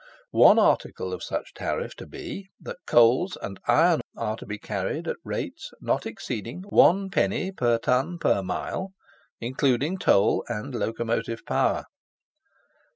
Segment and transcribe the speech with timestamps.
[0.31, 5.07] One article of such tariff to be, that coals and iron are to be carried
[5.07, 8.93] at rates not exceeding 1_d._ per ton per mile,
[9.39, 11.85] including toll and locomotive power.